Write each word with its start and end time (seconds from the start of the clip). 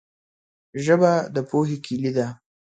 ژبه 0.83 1.11
د 1.33 1.37
پوهې 1.49 1.77
کلي 1.85 2.11
ده 2.17 2.27